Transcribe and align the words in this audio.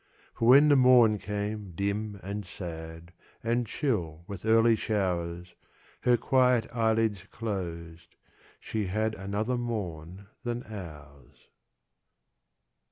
For 0.33 0.47
when 0.47 0.67
the 0.69 0.75
morn 0.75 1.19
came 1.19 1.73
dim 1.75 2.19
and 2.23 2.43
sad, 2.43 3.13
And 3.43 3.67
chill 3.67 4.23
with 4.25 4.47
early 4.47 4.75
showers, 4.75 5.53
Her 6.01 6.17
quiet 6.17 6.65
eyelids 6.75 7.21
closed 7.31 8.15
she 8.59 8.87
had 8.87 9.11
15 9.11 9.23
Another 9.25 9.57
morn 9.59 10.25
than 10.43 10.63
ours. 10.63 11.49